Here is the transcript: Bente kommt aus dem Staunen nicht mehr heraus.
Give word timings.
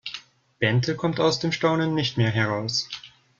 Bente 0.57 0.95
kommt 0.95 1.19
aus 1.19 1.39
dem 1.39 1.51
Staunen 1.51 1.93
nicht 1.93 2.17
mehr 2.17 2.31
heraus. 2.31 2.89